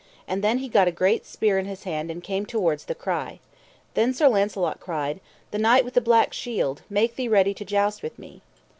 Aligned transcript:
And 0.27 0.43
then 0.43 0.57
he 0.57 0.67
gat 0.67 0.87
a 0.87 0.91
great 0.91 1.27
spear 1.27 1.59
in 1.59 1.67
his 1.67 1.83
hand 1.83 2.09
and 2.09 2.23
came 2.23 2.47
towards 2.47 2.85
the 2.85 2.95
cry. 2.95 3.39
Then 3.93 4.15
Sir 4.15 4.27
Launcelot 4.29 4.79
cried: 4.79 5.19
The 5.51 5.59
Knight 5.59 5.85
with 5.85 5.93
the 5.93 6.01
Black 6.01 6.33
Shield, 6.33 6.81
make 6.89 7.15
thee 7.17 7.27
ready 7.29 7.53
to 7.53 7.63
joust 7.65 8.01
with 8.01 8.17
me. 8.17 8.41